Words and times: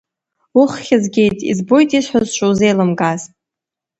Уххьзгеит, 0.59 1.37
избоит 1.51 1.89
исҳәаз 1.97 2.27
шузеилымкааз! 2.37 3.21